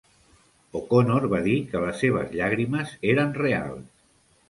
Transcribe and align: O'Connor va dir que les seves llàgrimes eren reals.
O'Connor 0.79 1.27
va 1.35 1.43
dir 1.49 1.59
que 1.73 1.83
les 1.85 2.01
seves 2.07 2.35
llàgrimes 2.41 2.99
eren 3.15 3.41
reals. 3.47 4.07